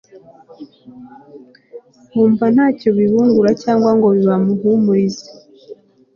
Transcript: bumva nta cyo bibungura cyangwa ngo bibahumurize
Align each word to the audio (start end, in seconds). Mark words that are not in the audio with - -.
bumva 2.13 2.45
nta 2.53 2.67
cyo 2.79 2.89
bibungura 2.97 3.51
cyangwa 3.63 3.89
ngo 3.97 4.07
bibahumurize 4.15 5.27